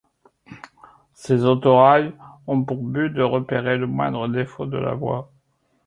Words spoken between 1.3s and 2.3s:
autorails